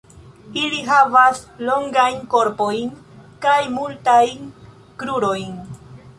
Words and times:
Ili 0.59 0.77
havas 0.85 1.41
longajn 1.67 2.17
korpojn 2.31 2.91
kaj 3.47 3.55
multajn 3.77 4.51
krurojn. 5.05 5.55